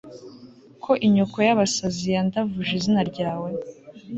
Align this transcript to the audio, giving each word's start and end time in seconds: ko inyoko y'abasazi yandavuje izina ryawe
ko 0.83 0.91
inyoko 1.05 1.37
y'abasazi 1.47 2.05
yandavuje 2.15 2.71
izina 2.79 3.01
ryawe 3.09 3.49